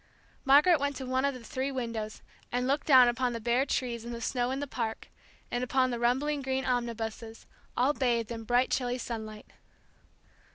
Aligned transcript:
Margaret 0.45 0.79
went 0.79 0.95
to 0.95 1.05
one 1.05 1.25
of 1.25 1.35
the 1.35 1.43
three 1.43 1.71
windows, 1.71 2.23
and 2.51 2.65
looked 2.65 2.87
down 2.87 3.07
upon 3.07 3.33
the 3.33 3.39
bare 3.39 3.67
trees 3.67 4.03
and 4.03 4.15
the 4.15 4.19
snow 4.19 4.49
in 4.49 4.59
the 4.59 4.65
park, 4.65 5.09
and 5.51 5.63
upon 5.63 5.91
the 5.91 5.99
rumbling 5.99 6.41
green 6.41 6.65
omnibuses, 6.65 7.45
all 7.77 7.93
bathed 7.93 8.31
in 8.31 8.43
bright 8.43 8.71
chilly 8.71 8.97
sunlight. 8.97 9.45